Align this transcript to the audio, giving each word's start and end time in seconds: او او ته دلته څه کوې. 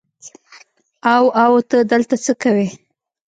او 1.13 1.23
او 1.43 1.53
ته 1.69 1.77
دلته 1.91 2.15
څه 2.25 2.33
کوې. 2.41 2.67